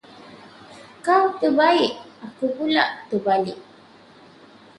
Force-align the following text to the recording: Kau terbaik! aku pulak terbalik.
Kau 1.05 1.25
terbaik! 1.39 1.93
aku 2.25 2.45
pulak 2.57 2.89
terbalik. 3.13 3.59